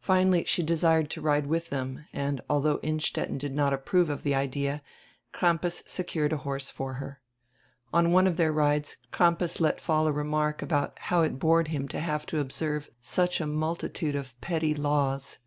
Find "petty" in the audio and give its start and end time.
14.40-14.74